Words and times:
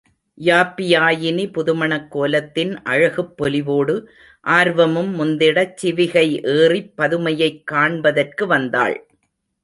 யாப்பியாயினி 0.37 1.43
புதுமணக் 1.51 2.07
கோலத்தின் 2.07 2.71
அழகுப் 2.83 3.35
பொலிவோடு, 3.37 3.95
ஆர்வமும் 4.45 5.11
முந்திடச் 5.19 5.75
சிவிகை 5.81 6.25
ஏறிப் 6.53 6.93
பதுமையைக் 6.97 7.63
காண்பதற்கு 7.63 8.47
வந்தாள். 8.47 8.97